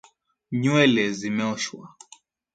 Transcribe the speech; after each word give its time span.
Nywele 0.61 1.03
zimeoshwa 1.17 1.85